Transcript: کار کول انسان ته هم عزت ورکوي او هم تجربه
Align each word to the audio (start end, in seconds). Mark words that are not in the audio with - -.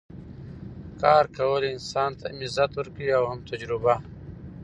کار 1.01 1.25
کول 1.37 1.61
انسان 1.73 2.11
ته 2.19 2.25
هم 2.31 2.37
عزت 2.45 2.71
ورکوي 2.73 3.09
او 3.17 3.23
هم 3.31 3.39
تجربه 3.49 3.95